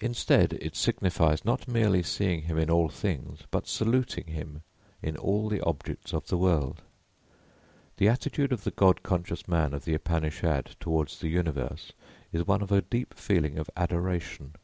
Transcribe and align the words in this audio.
Instead, 0.00 0.54
it 0.54 0.74
signifies 0.74 1.44
not 1.44 1.68
merely 1.68 2.02
seeing 2.02 2.44
him 2.44 2.56
in 2.56 2.70
all 2.70 2.88
things, 2.88 3.40
but 3.50 3.66
saluting 3.68 4.24
him 4.28 4.62
in 5.02 5.18
all 5.18 5.50
the 5.50 5.60
objects 5.62 6.14
of 6.14 6.28
the 6.28 6.38
world. 6.38 6.80
The 7.98 8.08
attitude 8.08 8.52
of 8.54 8.64
the 8.64 8.70
God 8.70 9.02
conscious 9.02 9.46
man 9.46 9.74
of 9.74 9.84
the 9.84 9.92
Upanishad 9.92 10.76
towards 10.80 11.18
the 11.18 11.28
universe 11.28 11.92
is 12.32 12.46
one 12.46 12.62
of 12.62 12.72
a 12.72 12.80
deep 12.80 13.12
feeling 13.12 13.58
of 13.58 13.68
adoration. 13.76 14.54